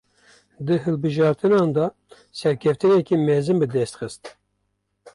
[0.65, 1.85] Di hilbijartinan de
[2.39, 4.23] serkeftinek mezin bi dest xist